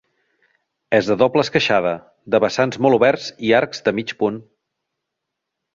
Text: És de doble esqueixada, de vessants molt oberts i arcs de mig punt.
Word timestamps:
És 0.99 1.09
de 1.11 1.17
doble 1.23 1.43
esqueixada, 1.47 1.91
de 2.35 2.41
vessants 2.47 2.81
molt 2.87 2.99
oberts 3.01 3.29
i 3.51 3.55
arcs 3.61 3.87
de 3.91 3.95
mig 4.01 4.17
punt. 4.23 4.45